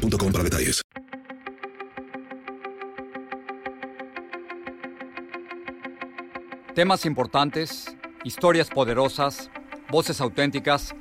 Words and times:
boostmobile.com 0.00 0.32
para 0.32 0.44
detalles. 0.44 0.82
Temas 6.74 7.04
importantes, 7.04 7.96
historias 8.24 8.70
poderosas, 8.70 9.50
voces 9.90 10.20
auténticas. 10.20 10.94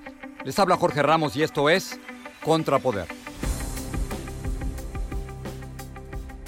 Les 0.44 0.58
habla 0.60 0.76
Jorge 0.76 1.02
Ramos 1.02 1.36
y 1.36 1.44
esto 1.44 1.70
es 1.70 2.00
Contrapoder. 2.44 3.08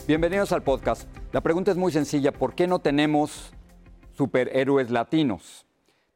Bienvenidos 0.08 0.52
al 0.52 0.64
podcast. 0.64 1.08
La 1.31 1.42
pregunta 1.42 1.72
es 1.72 1.78
muy 1.78 1.92
sencilla, 1.92 2.34
¿por 2.34 2.56
qué 2.56 2.68
no 2.68 2.80
tenemos 2.80 3.54
superhéroes 4.18 4.90
latinos? 4.90 5.66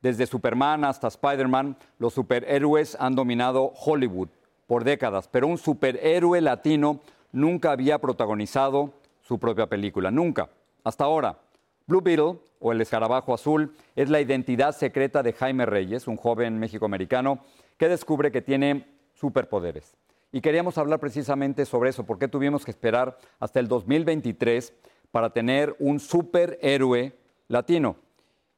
Desde 0.01 0.27
Superman 0.27 0.83
hasta 0.83 1.07
Spider-Man, 1.07 1.77
los 1.99 2.13
superhéroes 2.13 2.97
han 2.99 3.15
dominado 3.15 3.71
Hollywood 3.75 4.29
por 4.67 4.83
décadas, 4.83 5.27
pero 5.27 5.47
un 5.47 5.57
superhéroe 5.57 6.41
latino 6.41 7.01
nunca 7.31 7.71
había 7.71 7.99
protagonizado 7.99 8.93
su 9.21 9.39
propia 9.39 9.67
película, 9.67 10.11
nunca, 10.11 10.49
hasta 10.83 11.03
ahora. 11.03 11.39
Blue 11.87 12.01
Beetle, 12.01 12.39
o 12.59 12.71
el 12.71 12.81
escarabajo 12.81 13.33
azul, 13.33 13.75
es 13.95 14.09
la 14.09 14.19
identidad 14.19 14.75
secreta 14.75 15.21
de 15.21 15.33
Jaime 15.33 15.65
Reyes, 15.65 16.07
un 16.07 16.17
joven 16.17 16.57
mexicoamericano 16.57 17.39
que 17.77 17.89
descubre 17.89 18.31
que 18.31 18.41
tiene 18.41 18.87
superpoderes. 19.13 19.95
Y 20.31 20.41
queríamos 20.41 20.77
hablar 20.77 20.99
precisamente 20.99 21.65
sobre 21.65 21.91
eso, 21.91 22.05
por 22.05 22.17
qué 22.17 22.27
tuvimos 22.27 22.65
que 22.65 22.71
esperar 22.71 23.17
hasta 23.39 23.59
el 23.59 23.67
2023 23.67 24.73
para 25.11 25.29
tener 25.29 25.75
un 25.79 25.99
superhéroe 25.99 27.13
latino. 27.47 27.97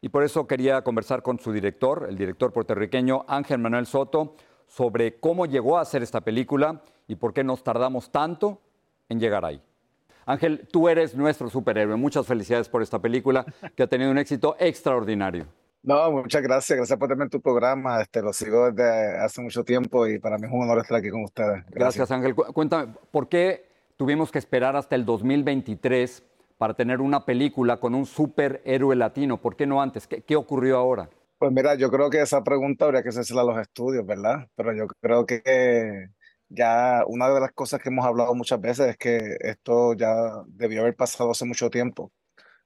Y 0.02 0.10
por 0.10 0.23
eso 0.23 0.48
quería 0.48 0.84
conversar 0.84 1.22
con 1.22 1.39
su 1.39 1.52
director, 1.52 2.06
el 2.10 2.17
director 2.17 2.54
puertorriqueño 2.54 3.26
Ángel 3.28 3.60
Manuel 3.60 3.86
Soto, 3.88 4.36
sobre 4.68 5.20
cómo 5.20 5.46
llegó 5.46 5.78
a 5.78 5.82
hacer 5.82 6.04
esta 6.04 6.22
película 6.22 6.82
y 7.08 7.16
por 7.16 7.34
qué 7.34 7.44
nos 7.44 7.64
tardamos 7.64 8.12
tanto 8.12 8.62
en 9.10 9.20
llegar 9.20 9.46
ahí. 9.46 9.62
Ángel, 10.26 10.68
tú 10.70 10.90
eres 10.90 11.16
nuestro 11.16 11.50
superhéroe. 11.50 11.96
Muchas 11.96 12.28
felicidades 12.28 12.68
por 12.68 12.82
esta 12.82 13.00
película 13.00 13.45
que 13.76 13.84
ha 13.84 13.88
tenido 13.88 14.12
un 14.12 14.18
éxito 14.18 14.58
extraordinario. 14.60 15.45
No, 15.84 16.12
muchas 16.12 16.42
gracias. 16.42 16.76
Gracias 16.76 17.00
por 17.00 17.08
tener 17.08 17.30
tu 17.30 17.40
programa. 17.40 18.02
Este, 18.02 18.22
lo 18.22 18.34
sigo 18.34 18.70
desde 18.72 19.18
hace 19.20 19.42
mucho 19.42 19.64
tiempo 19.64 20.06
y 20.06 20.20
para 20.20 20.38
mí 20.38 20.45
es 20.45 20.52
un 20.52 20.64
honor 20.64 20.80
estar 20.80 20.98
aquí 20.98 21.10
con 21.10 21.23
ustedes. 21.23 21.64
Gracias, 21.70 22.12
Ángel. 22.12 22.36
Cuéntame, 22.36 22.94
¿por 23.10 23.30
qué 23.30 23.70
tuvimos 23.95 24.30
que 24.30 24.40
esperar 24.40 24.76
hasta 24.76 24.95
el 24.95 25.06
2023 25.06 26.23
para 26.58 26.73
tener 26.73 27.00
una 27.00 27.23
película 27.23 27.78
con 27.78 27.95
un 27.95 28.06
superhéroe 28.06 28.98
latino? 28.98 29.38
¿Por 29.38 29.56
qué 29.56 29.66
no 29.66 29.82
antes? 29.82 30.08
¿Qué, 30.08 30.23
qué 30.23 30.36
ocurrió 30.36 30.78
ahora? 30.78 31.10
Pues 31.40 31.52
mira, 31.52 31.76
yo 31.76 31.92
creo 31.92 32.10
que 32.10 32.22
esa 32.22 32.44
pregunta 32.44 32.86
habría 32.86 33.04
que 33.04 33.10
hacerla 33.10 33.42
a 33.44 33.46
los 33.46 33.60
estudios, 33.60 34.06
¿verdad? 34.06 34.48
Pero 34.56 34.74
yo 34.74 34.88
creo 35.00 35.26
que 35.28 36.10
ya 36.50 37.04
una 37.08 37.30
de 37.30 37.40
las 37.40 37.52
cosas 37.52 37.80
que 37.82 37.90
hemos 37.90 38.06
hablado 38.06 38.34
muchas 38.34 38.60
veces 38.60 38.88
es 38.90 38.98
que 38.98 39.38
esto 39.42 39.94
ya 39.94 40.16
debió 40.48 40.82
haber 40.82 40.96
pasado 40.96 41.32
hace 41.32 41.46
mucho 41.46 41.70
tiempo. 41.70 42.12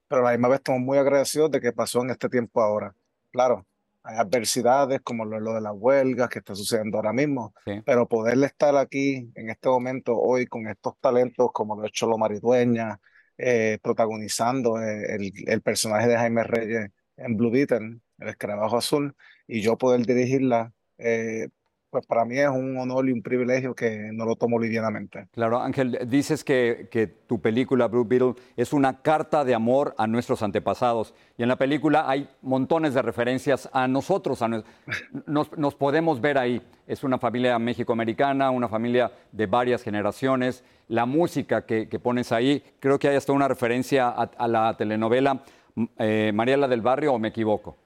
Pero 0.07 0.21
a 0.21 0.25
la 0.25 0.31
misma 0.31 0.49
vez 0.49 0.59
estamos 0.59 0.81
muy 0.81 0.97
agradecidos 0.97 1.51
de 1.51 1.59
que 1.61 1.73
pasó 1.73 2.01
en 2.01 2.11
este 2.11 2.29
tiempo 2.29 2.61
ahora. 2.61 2.95
Claro, 3.31 3.65
hay 4.03 4.17
adversidades 4.17 5.01
como 5.01 5.25
lo, 5.25 5.53
de 5.53 5.61
las 5.61 5.73
huelgas 5.75 6.29
que 6.29 6.39
está 6.39 6.55
sucediendo 6.55 6.97
ahora 6.97 7.13
mismo, 7.13 7.53
pero 7.85 8.07
poderle 8.07 8.47
estar 8.47 8.75
aquí 8.77 9.31
en 9.35 9.49
este 9.49 9.69
momento 9.69 10.17
hoy 10.17 10.47
con 10.47 10.67
estos 10.67 10.93
talentos 10.99 11.49
como 11.53 11.75
lo 11.75 11.83
ha 11.83 11.87
hecho 11.87 12.07
Lo 12.07 12.17
Maridueña, 12.17 12.99
eh, 13.37 13.79
protagonizando 13.81 14.81
eh, 14.81 15.15
el, 15.15 15.31
el 15.47 15.61
personaje 15.61 16.07
de 16.07 16.17
Jaime 16.17 16.43
Reyes 16.43 16.89
en 17.17 17.37
Blue 17.37 17.51
Beetle, 17.51 17.99
el 18.21 18.29
escarabajo 18.29 18.77
azul, 18.77 19.15
y 19.47 19.61
yo 19.61 19.77
poder 19.77 20.05
dirigirla, 20.05 20.71
eh, 20.97 21.49
pues 21.89 22.05
para 22.05 22.23
mí 22.23 22.37
es 22.37 22.47
un 22.47 22.77
honor 22.77 23.09
y 23.09 23.11
un 23.11 23.21
privilegio 23.21 23.75
que 23.75 24.11
no 24.13 24.23
lo 24.23 24.37
tomo 24.37 24.57
livianamente. 24.57 25.27
Claro, 25.31 25.59
Ángel, 25.59 25.99
dices 26.07 26.45
que, 26.45 26.87
que 26.89 27.05
tu 27.05 27.41
película 27.41 27.89
Blue 27.89 28.05
Beetle 28.05 28.35
es 28.55 28.71
una 28.71 29.01
carta 29.01 29.43
de 29.43 29.53
amor 29.53 29.93
a 29.97 30.07
nuestros 30.07 30.41
antepasados. 30.41 31.13
Y 31.37 31.43
en 31.43 31.49
la 31.49 31.57
película 31.57 32.09
hay 32.09 32.29
montones 32.41 32.93
de 32.93 33.01
referencias 33.01 33.69
a 33.73 33.89
nosotros, 33.89 34.41
a 34.41 34.47
nos, 34.47 35.57
nos, 35.57 35.75
podemos 35.75 36.21
ver 36.21 36.37
ahí. 36.37 36.61
Es 36.87 37.03
una 37.03 37.17
familia 37.17 37.59
mexicoamericana, 37.59 38.51
una 38.51 38.69
familia 38.69 39.11
de 39.33 39.47
varias 39.47 39.83
generaciones. 39.83 40.63
La 40.87 41.05
música 41.05 41.65
que, 41.65 41.89
que 41.89 41.99
pones 41.99 42.31
ahí, 42.31 42.63
creo 42.79 42.99
que 42.99 43.09
hay 43.09 43.17
hasta 43.17 43.33
una 43.33 43.49
referencia 43.49 44.07
a, 44.07 44.31
a 44.37 44.47
la 44.47 44.77
telenovela 44.77 45.43
eh, 45.97 46.31
Mariela 46.33 46.67
del 46.67 46.81
Barrio, 46.81 47.13
¿o 47.13 47.19
me 47.19 47.29
equivoco? 47.29 47.77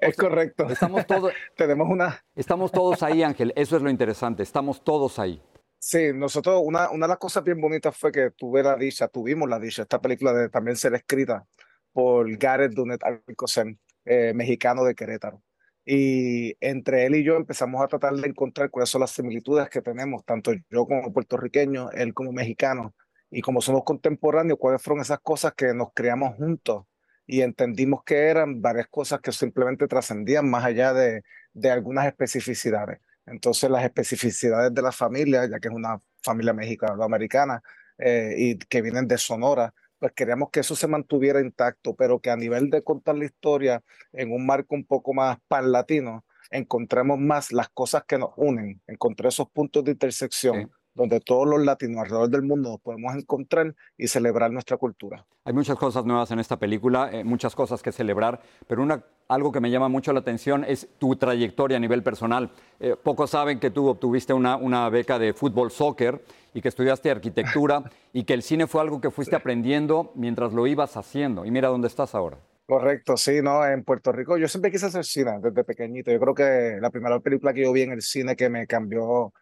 Es 0.00 0.16
correcto. 0.16 0.68
Estamos 0.68 1.06
todos. 1.06 1.32
Tenemos 1.56 1.88
una. 1.88 2.24
Estamos 2.34 2.72
todos 2.72 3.02
ahí, 3.02 3.22
Ángel. 3.22 3.52
Eso 3.54 3.76
es 3.76 3.82
lo 3.82 3.90
interesante. 3.90 4.42
Estamos 4.42 4.82
todos 4.82 5.18
ahí. 5.18 5.42
Sí, 5.78 6.12
nosotros, 6.14 6.60
una, 6.62 6.90
una 6.90 7.06
de 7.06 7.10
las 7.10 7.18
cosas 7.18 7.42
bien 7.42 7.60
bonitas 7.60 7.96
fue 7.96 8.12
que 8.12 8.30
tuve 8.32 8.62
la 8.62 8.76
dicha, 8.76 9.08
tuvimos 9.08 9.48
la 9.48 9.58
dicha, 9.58 9.82
esta 9.82 9.98
película 9.98 10.34
de 10.34 10.50
también 10.50 10.76
ser 10.76 10.94
escrita 10.94 11.46
por 11.92 12.30
Gareth 12.36 12.72
Dunet 12.72 13.02
Alcocer, 13.02 13.76
eh, 14.04 14.32
mexicano 14.34 14.84
de 14.84 14.94
Querétaro. 14.94 15.42
Y 15.86 16.54
entre 16.60 17.06
él 17.06 17.14
y 17.14 17.24
yo 17.24 17.36
empezamos 17.36 17.82
a 17.82 17.88
tratar 17.88 18.12
de 18.14 18.28
encontrar 18.28 18.68
cuáles 18.70 18.90
son 18.90 19.00
las 19.00 19.10
similitudes 19.10 19.70
que 19.70 19.80
tenemos, 19.80 20.22
tanto 20.24 20.52
yo 20.68 20.86
como 20.86 21.12
puertorriqueño, 21.14 21.90
él 21.92 22.12
como 22.12 22.32
mexicano, 22.32 22.94
y 23.30 23.40
como 23.40 23.62
somos 23.62 23.82
contemporáneos, 23.84 24.58
cuáles 24.58 24.82
fueron 24.82 25.00
esas 25.00 25.20
cosas 25.20 25.54
que 25.54 25.72
nos 25.72 25.88
creamos 25.94 26.36
juntos 26.36 26.84
y 27.30 27.42
entendimos 27.42 28.02
que 28.02 28.16
eran 28.16 28.60
varias 28.60 28.88
cosas 28.88 29.20
que 29.20 29.30
simplemente 29.30 29.86
trascendían 29.86 30.50
más 30.50 30.64
allá 30.64 30.92
de, 30.92 31.22
de 31.52 31.70
algunas 31.70 32.06
especificidades. 32.06 32.98
Entonces 33.24 33.70
las 33.70 33.84
especificidades 33.84 34.74
de 34.74 34.82
la 34.82 34.90
familia, 34.90 35.46
ya 35.48 35.60
que 35.60 35.68
es 35.68 35.74
una 35.74 36.00
familia 36.24 36.52
mexicano-americana 36.52 37.62
eh, 37.98 38.34
y 38.36 38.58
que 38.58 38.82
vienen 38.82 39.06
de 39.06 39.16
Sonora, 39.16 39.72
pues 40.00 40.10
queríamos 40.12 40.50
que 40.50 40.58
eso 40.58 40.74
se 40.74 40.88
mantuviera 40.88 41.40
intacto, 41.40 41.94
pero 41.94 42.18
que 42.18 42.30
a 42.30 42.36
nivel 42.36 42.68
de 42.68 42.82
contar 42.82 43.14
la 43.16 43.26
historia 43.26 43.80
en 44.12 44.32
un 44.32 44.44
marco 44.44 44.74
un 44.74 44.84
poco 44.84 45.14
más 45.14 45.38
pan-latino, 45.46 46.24
encontremos 46.50 47.16
más 47.20 47.52
las 47.52 47.68
cosas 47.68 48.02
que 48.08 48.18
nos 48.18 48.30
unen, 48.34 48.80
encontré 48.88 49.28
esos 49.28 49.48
puntos 49.50 49.84
de 49.84 49.92
intersección 49.92 50.72
donde 51.00 51.18
todos 51.20 51.48
los 51.48 51.64
latinos 51.64 52.02
alrededor 52.02 52.28
del 52.28 52.42
mundo 52.42 52.72
nos 52.72 52.80
podemos 52.80 53.14
encontrar 53.14 53.74
y 53.96 54.06
celebrar 54.06 54.52
nuestra 54.52 54.76
cultura. 54.76 55.24
Hay 55.46 55.54
muchas 55.54 55.78
cosas 55.78 56.04
nuevas 56.04 56.30
en 56.30 56.40
esta 56.40 56.58
película, 56.58 57.08
eh, 57.10 57.24
muchas 57.24 57.54
cosas 57.54 57.82
que 57.82 57.90
celebrar, 57.90 58.42
pero 58.68 58.82
una, 58.82 59.02
algo 59.26 59.50
que 59.50 59.60
me 59.60 59.70
llama 59.70 59.88
mucho 59.88 60.12
la 60.12 60.20
atención 60.20 60.62
es 60.62 60.90
tu 60.98 61.16
trayectoria 61.16 61.78
a 61.78 61.80
nivel 61.80 62.02
personal. 62.02 62.50
Eh, 62.78 62.96
pocos 63.02 63.30
saben 63.30 63.58
que 63.58 63.70
tú 63.70 63.88
obtuviste 63.88 64.34
una, 64.34 64.56
una 64.56 64.90
beca 64.90 65.18
de 65.18 65.32
fútbol 65.32 65.70
soccer 65.70 66.22
y 66.52 66.60
que 66.60 66.68
estudiaste 66.68 67.10
arquitectura 67.10 67.82
y 68.12 68.24
que 68.24 68.34
el 68.34 68.42
cine 68.42 68.66
fue 68.66 68.82
algo 68.82 69.00
que 69.00 69.10
fuiste 69.10 69.34
aprendiendo 69.34 70.12
mientras 70.14 70.52
lo 70.52 70.66
ibas 70.66 70.98
haciendo. 70.98 71.46
Y 71.46 71.50
mira 71.50 71.68
dónde 71.68 71.88
estás 71.88 72.14
ahora. 72.14 72.36
Correcto, 72.66 73.16
sí, 73.16 73.40
¿no? 73.42 73.66
En 73.66 73.84
Puerto 73.84 74.12
Rico 74.12 74.36
yo 74.36 74.48
siempre 74.48 74.70
quise 74.70 74.86
hacer 74.86 75.04
cine 75.06 75.40
desde 75.42 75.64
pequeñito. 75.64 76.12
Yo 76.12 76.20
creo 76.20 76.34
que 76.34 76.78
la 76.78 76.90
primera 76.90 77.18
película 77.20 77.54
que 77.54 77.62
yo 77.62 77.72
vi 77.72 77.82
en 77.82 77.92
el 77.92 78.02
cine 78.02 78.36
que 78.36 78.50
me 78.50 78.66
cambió 78.66 79.32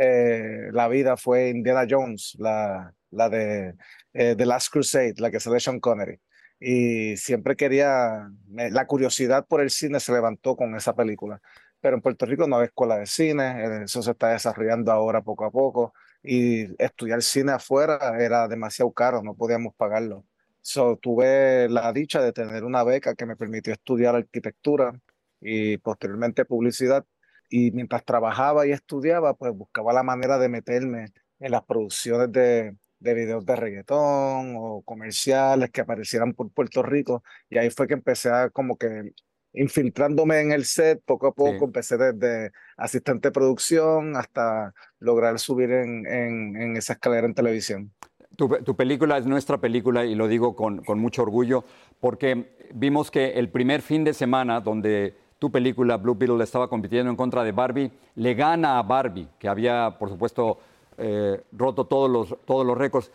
eh, 0.00 0.70
la 0.72 0.86
vida 0.86 1.16
fue 1.16 1.48
Indiana 1.48 1.84
Jones, 1.88 2.36
la, 2.38 2.94
de 3.10 3.74
eh, 4.12 4.34
The 4.36 4.46
Last 4.46 4.72
Crusade, 4.72 5.14
la 5.18 5.30
que 5.30 5.40
sale 5.40 5.58
Sean 5.58 5.80
Connery. 5.80 6.20
Y 6.60 7.16
siempre 7.16 7.56
quería, 7.56 8.30
la 8.48 8.86
curiosidad 8.86 9.46
por 9.46 9.60
el 9.60 9.70
cine 9.70 9.98
se 9.98 10.12
levantó 10.12 10.56
con 10.56 10.76
esa 10.76 10.94
película. 10.94 11.40
Pero 11.80 11.96
en 11.96 12.02
Puerto 12.02 12.26
Rico 12.26 12.46
no 12.46 12.58
hay 12.58 12.66
escuela 12.66 12.96
de 12.98 13.06
cine, 13.06 13.64
eh, 13.64 13.82
eso 13.84 14.02
se 14.02 14.12
está 14.12 14.28
desarrollando 14.28 14.92
ahora 14.92 15.22
poco 15.22 15.44
a 15.44 15.50
poco. 15.50 15.94
Y 16.22 16.66
estudiar 16.82 17.22
cine 17.22 17.52
afuera 17.52 17.98
era 18.20 18.46
demasiado 18.46 18.92
caro, 18.92 19.22
no 19.22 19.34
podíamos 19.34 19.74
pagarlo. 19.74 20.24
So, 20.60 20.96
tuve 20.96 21.68
la 21.68 21.92
dicha 21.92 22.20
de 22.22 22.32
tener 22.32 22.64
una 22.64 22.84
beca 22.84 23.14
que 23.14 23.26
me 23.26 23.36
permitió 23.36 23.72
estudiar 23.72 24.14
arquitectura 24.14 24.92
y 25.40 25.78
posteriormente 25.78 26.44
publicidad 26.44 27.04
y 27.48 27.70
mientras 27.72 28.04
trabajaba 28.04 28.66
y 28.66 28.72
estudiaba, 28.72 29.34
pues 29.34 29.52
buscaba 29.54 29.92
la 29.92 30.02
manera 30.02 30.38
de 30.38 30.48
meterme 30.48 31.06
en 31.40 31.50
las 31.52 31.64
producciones 31.64 32.30
de, 32.32 32.76
de 33.00 33.14
videos 33.14 33.44
de 33.46 33.56
reggaetón 33.56 34.54
o 34.56 34.82
comerciales 34.82 35.70
que 35.70 35.80
aparecieran 35.80 36.32
por 36.34 36.50
Puerto 36.50 36.82
Rico 36.82 37.22
y 37.48 37.58
ahí 37.58 37.70
fue 37.70 37.86
que 37.86 37.94
empecé 37.94 38.30
a 38.30 38.50
como 38.50 38.76
que 38.76 39.12
infiltrándome 39.54 40.40
en 40.40 40.52
el 40.52 40.64
set, 40.64 41.02
poco 41.04 41.28
a 41.28 41.32
poco 41.32 41.64
empecé 41.64 41.96
desde 41.96 42.52
asistente 42.76 43.28
de 43.28 43.32
producción 43.32 44.16
hasta 44.16 44.74
lograr 44.98 45.38
subir 45.38 45.70
en, 45.70 46.06
en, 46.06 46.76
esa 46.76 46.92
escalera 46.94 47.26
en 47.26 47.34
televisión. 47.34 47.92
Tu, 48.36 48.48
tu, 48.62 48.76
película 48.76 49.18
es 49.18 49.26
nuestra 49.26 49.58
película 49.58 50.04
y 50.04 50.14
lo 50.14 50.28
digo 50.28 50.54
con, 50.54 50.84
con 50.84 51.00
mucho 51.00 51.22
orgullo 51.22 51.64
porque 51.98 52.56
vimos 52.72 53.10
que 53.10 53.32
el 53.32 53.50
primer 53.50 53.82
fin 53.82 54.04
de 54.04 54.14
semana 54.14 54.60
donde 54.60 55.16
tu 55.38 55.50
película 55.50 55.96
Blue 55.96 56.14
Beetle 56.14 56.42
estaba 56.42 56.68
compitiendo 56.68 57.10
en 57.10 57.16
contra 57.16 57.44
de 57.44 57.52
Barbie, 57.52 57.90
le 58.16 58.34
gana 58.34 58.78
a 58.78 58.82
Barbie, 58.82 59.28
que 59.38 59.48
había, 59.48 59.96
por 59.98 60.08
supuesto, 60.08 60.58
eh, 60.96 61.40
roto 61.52 61.86
todos 61.86 62.10
los, 62.10 62.44
todos 62.44 62.66
los 62.66 62.76
récords. 62.76 63.10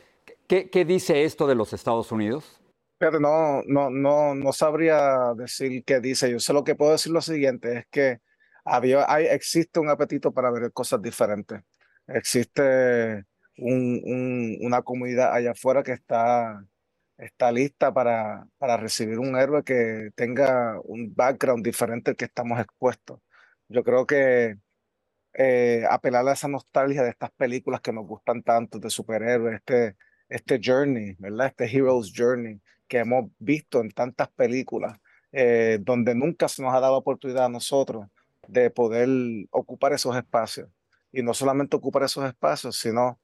¿Qué, 0.47 0.69
¿Qué, 0.69 0.85
dice 0.85 1.23
esto 1.23 1.47
de 1.47 1.55
los 1.55 1.73
Estados 1.73 2.11
Unidos? 2.11 2.61
Pero 2.97 3.19
no, 3.19 3.61
no, 3.65 3.89
no, 3.89 4.35
no 4.35 4.53
sabría 4.53 5.33
decir 5.35 5.83
qué 5.83 5.99
dice. 5.99 6.31
Yo 6.31 6.39
sé 6.39 6.53
lo 6.53 6.63
que 6.63 6.75
puedo 6.75 6.91
decir 6.91 7.11
lo 7.11 7.21
siguiente, 7.21 7.79
es 7.79 7.85
que 7.87 8.19
había, 8.63 9.05
hay, 9.11 9.25
existe 9.25 9.79
un 9.79 9.89
apetito 9.89 10.31
para 10.31 10.51
ver 10.51 10.71
cosas 10.71 11.01
diferentes. 11.01 11.61
Existe 12.07 13.25
un, 13.57 14.01
un, 14.05 14.57
una 14.61 14.81
comunidad 14.81 15.33
allá 15.33 15.51
afuera 15.51 15.83
que 15.83 15.91
está 15.91 16.65
está 17.17 17.51
lista 17.51 17.93
para, 17.93 18.47
para 18.57 18.77
recibir 18.77 19.19
un 19.19 19.37
héroe 19.37 19.63
que 19.63 20.11
tenga 20.15 20.79
un 20.83 21.13
background 21.15 21.63
diferente 21.63 22.11
al 22.11 22.17
que 22.17 22.25
estamos 22.25 22.59
expuestos. 22.59 23.19
Yo 23.67 23.83
creo 23.83 24.05
que 24.05 24.57
eh, 25.33 25.83
apelar 25.89 26.27
a 26.27 26.33
esa 26.33 26.47
nostalgia 26.47 27.03
de 27.03 27.09
estas 27.09 27.31
películas 27.31 27.81
que 27.81 27.91
nos 27.91 28.05
gustan 28.05 28.43
tanto 28.43 28.79
de 28.79 28.89
superhéroes, 28.89 29.55
este, 29.55 29.95
este 30.29 30.59
journey, 30.63 31.15
¿verdad? 31.19 31.47
Este 31.47 31.65
hero's 31.65 32.13
journey 32.15 32.61
que 32.87 32.99
hemos 32.99 33.31
visto 33.39 33.81
en 33.81 33.91
tantas 33.91 34.29
películas, 34.29 34.97
eh, 35.31 35.79
donde 35.81 36.13
nunca 36.13 36.47
se 36.47 36.61
nos 36.61 36.73
ha 36.73 36.79
dado 36.79 36.97
oportunidad 36.97 37.45
a 37.45 37.49
nosotros 37.49 38.07
de 38.47 38.69
poder 38.69 39.09
ocupar 39.51 39.93
esos 39.93 40.15
espacios. 40.15 40.69
Y 41.11 41.23
no 41.23 41.33
solamente 41.33 41.75
ocupar 41.75 42.03
esos 42.03 42.25
espacios, 42.25 42.77
sino 42.77 43.19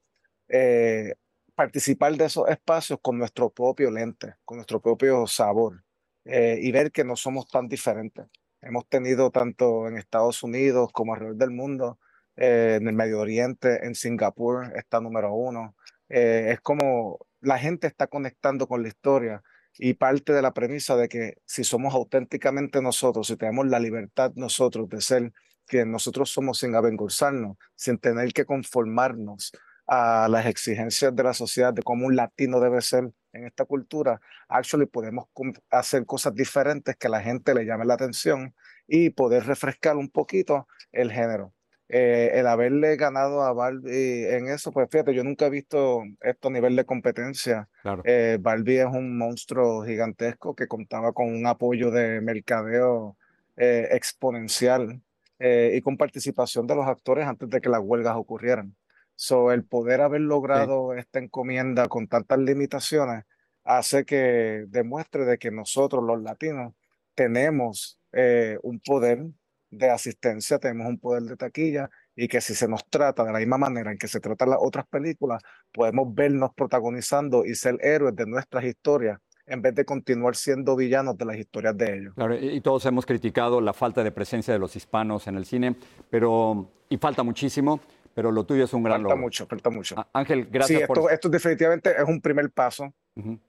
eh, 0.47 1.13
participar 1.59 2.15
de 2.15 2.23
esos 2.23 2.47
espacios 2.47 2.99
con 3.01 3.17
nuestro 3.17 3.49
propio 3.49 3.91
lente, 3.91 4.35
con 4.45 4.55
nuestro 4.55 4.79
propio 4.79 5.27
sabor 5.27 5.83
eh, 6.23 6.57
y 6.61 6.71
ver 6.71 6.89
que 6.89 7.03
no 7.03 7.17
somos 7.17 7.49
tan 7.49 7.67
diferentes. 7.67 8.27
Hemos 8.61 8.87
tenido 8.87 9.29
tanto 9.29 9.89
en 9.89 9.97
Estados 9.97 10.41
Unidos 10.41 10.89
como 10.93 11.13
alrededor 11.13 11.35
del 11.35 11.51
mundo, 11.51 11.99
eh, 12.37 12.77
en 12.79 12.87
el 12.87 12.93
Medio 12.93 13.19
Oriente, 13.19 13.85
en 13.85 13.93
Singapur 13.93 14.71
está 14.73 15.01
número 15.01 15.33
uno. 15.33 15.75
Eh, 16.07 16.51
es 16.53 16.61
como 16.61 17.19
la 17.41 17.59
gente 17.59 17.87
está 17.87 18.07
conectando 18.07 18.65
con 18.65 18.81
la 18.81 18.87
historia 18.87 19.43
y 19.77 19.95
parte 19.95 20.31
de 20.31 20.41
la 20.41 20.53
premisa 20.53 20.95
de 20.95 21.09
que 21.09 21.39
si 21.43 21.65
somos 21.65 21.93
auténticamente 21.93 22.81
nosotros, 22.81 23.27
si 23.27 23.35
tenemos 23.35 23.67
la 23.67 23.81
libertad 23.81 24.31
nosotros 24.35 24.87
de 24.87 25.01
ser 25.01 25.33
que 25.67 25.85
nosotros 25.85 26.29
somos 26.29 26.59
sin 26.59 26.73
avergonzarnos, 26.73 27.57
sin 27.75 27.97
tener 27.97 28.31
que 28.31 28.45
conformarnos 28.45 29.51
a 29.89 30.27
las 30.29 30.45
exigencias 30.45 31.15
de 31.15 31.23
la 31.23 31.33
sociedad, 31.33 31.73
de 31.73 31.81
cómo 31.81 32.05
un 32.05 32.15
latino 32.15 32.59
debe 32.59 32.79
ser 32.81 33.11
en 33.33 33.45
esta 33.45 33.65
cultura, 33.65 34.21
actually 34.47 34.85
podemos 34.85 35.25
hacer 35.71 36.05
cosas 36.05 36.35
diferentes 36.35 36.95
que 36.95 37.07
a 37.07 37.09
la 37.09 37.21
gente 37.21 37.55
le 37.55 37.65
llame 37.65 37.85
la 37.85 37.95
atención 37.95 38.53
y 38.87 39.09
poder 39.09 39.45
refrescar 39.45 39.97
un 39.97 40.09
poquito 40.09 40.67
el 40.91 41.11
género. 41.11 41.53
Eh, 41.91 42.31
el 42.35 42.45
haberle 42.45 42.97
ganado 42.97 43.41
a 43.41 43.51
Barbie 43.51 44.27
en 44.35 44.47
eso, 44.47 44.71
pues 44.71 44.87
fíjate, 44.91 45.15
yo 45.15 45.23
nunca 45.23 45.47
he 45.47 45.49
visto 45.49 46.03
esto 46.21 46.49
a 46.49 46.51
nivel 46.51 46.75
de 46.75 46.85
competencia. 46.85 47.67
Eh, 48.03 48.37
Barbie 48.39 48.81
es 48.81 48.85
un 48.85 49.17
monstruo 49.17 49.83
gigantesco 49.83 50.55
que 50.55 50.67
contaba 50.67 51.13
con 51.13 51.33
un 51.33 51.47
apoyo 51.47 51.89
de 51.89 52.21
mercadeo 52.21 53.17
eh, 53.57 53.87
exponencial 53.91 55.01
y 55.41 55.79
con 55.81 55.95
participación 55.95 56.67
de 56.67 56.75
los 56.75 56.85
actores 56.85 57.25
antes 57.25 57.49
de 57.49 57.61
que 57.61 57.69
las 57.69 57.79
huelgas 57.79 58.17
ocurrieran. 58.17 58.75
So, 59.21 59.51
el 59.51 59.65
poder 59.65 59.99
haber 59.99 60.21
logrado 60.21 60.93
esta 60.93 61.19
encomienda 61.19 61.89
con 61.89 62.07
tantas 62.07 62.39
limitaciones 62.39 63.25
hace 63.65 64.05
que 64.05 64.63
demuestre 64.69 65.25
de 65.25 65.37
que 65.37 65.51
nosotros 65.51 66.05
los 66.05 66.21
latinos 66.21 66.73
tenemos 67.15 67.99
eh, 68.13 68.57
un 68.63 68.79
poder 68.79 69.25
de 69.71 69.89
asistencia, 69.89 70.57
tenemos 70.57 70.87
un 70.87 70.99
poder 70.99 71.23
de 71.23 71.35
taquilla 71.35 71.89
y 72.15 72.29
que 72.29 72.39
si 72.39 72.55
se 72.55 72.69
nos 72.69 72.85
trata 72.89 73.25
de 73.25 73.33
la 73.33 73.39
misma 73.39 73.57
manera 73.57 73.91
en 73.91 73.97
que 73.97 74.07
se 74.07 74.21
tratan 74.21 74.51
las 74.51 74.59
otras 74.61 74.87
películas, 74.87 75.43
podemos 75.73 76.15
vernos 76.15 76.51
protagonizando 76.55 77.43
y 77.45 77.55
ser 77.55 77.77
héroes 77.81 78.15
de 78.15 78.25
nuestras 78.25 78.63
historias 78.63 79.19
en 79.45 79.61
vez 79.61 79.75
de 79.75 79.83
continuar 79.83 80.37
siendo 80.37 80.77
villanos 80.77 81.17
de 81.17 81.25
las 81.25 81.35
historias 81.35 81.75
de 81.75 81.97
ellos. 81.97 82.13
Claro, 82.15 82.37
y 82.37 82.61
todos 82.61 82.85
hemos 82.85 83.05
criticado 83.05 83.59
la 83.59 83.73
falta 83.73 84.01
de 84.01 84.13
presencia 84.13 84.53
de 84.53 84.59
los 84.59 84.77
hispanos 84.77 85.27
en 85.27 85.35
el 85.35 85.45
cine, 85.45 85.75
pero 86.09 86.71
y 86.87 86.97
falta 86.97 87.21
muchísimo 87.21 87.81
pero 88.13 88.31
lo 88.31 88.45
tuyo 88.45 88.63
es 88.63 88.73
un 88.73 88.83
gran 88.83 89.01
falta 89.01 89.15
mucho, 89.15 89.47
falta 89.47 89.69
mucho. 89.69 89.95
Ángel, 90.13 90.47
gracias 90.49 90.79
sí, 90.79 90.83
esto, 90.83 91.09
esto 91.09 91.29
definitivamente 91.29 91.91
es 91.91 92.03
un 92.07 92.21
primer 92.21 92.51
paso 92.51 92.93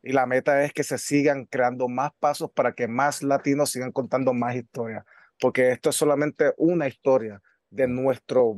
y 0.03 0.13
la 0.13 0.27
meta 0.27 0.65
es 0.65 0.73
que 0.73 0.83
se 0.83 0.99
sigan 0.99 1.45
creando 1.47 1.89
más 1.89 2.11
pasos 2.19 2.51
para 2.51 2.73
que 2.73 2.89
más 2.89 3.23
latinos 3.23 3.71
sigan 3.71 3.93
contando 3.93 4.33
más 4.33 4.57
historias, 4.57 5.05
porque 5.39 5.71
esto 5.71 5.91
es 5.91 5.97
solamente 5.97 6.53
una 6.57 6.89
historia 6.89 7.41
de 7.71 7.87
nuestro 7.87 8.57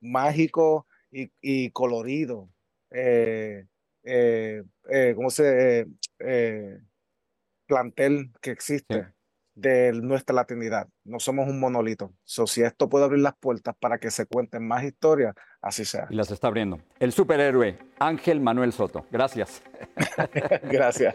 mágico 0.00 0.86
y, 1.10 1.32
y 1.40 1.70
colorido, 1.70 2.48
eh, 2.90 3.66
eh, 4.04 4.62
eh 4.88 5.12
¿cómo 5.16 5.30
se 5.30 5.88
plantel 7.66 8.30
que 8.40 8.50
existe 8.50 9.12
de 9.54 9.92
nuestra 9.92 10.34
latinidad. 10.34 10.88
No 11.04 11.18
somos 11.20 11.48
un 11.48 11.60
monolito. 11.60 12.12
So, 12.24 12.46
si 12.46 12.62
esto 12.62 12.88
puede 12.88 13.04
abrir 13.04 13.20
las 13.20 13.34
puertas 13.38 13.74
para 13.78 13.98
que 13.98 14.10
se 14.10 14.26
cuenten 14.26 14.66
más 14.66 14.84
historias, 14.84 15.34
así 15.60 15.84
sea. 15.84 16.06
Y 16.10 16.14
las 16.14 16.30
está 16.30 16.48
abriendo. 16.48 16.80
El 16.98 17.12
superhéroe 17.12 17.78
Ángel 17.98 18.40
Manuel 18.40 18.72
Soto. 18.72 19.06
Gracias. 19.10 19.62
Gracias. 20.64 21.14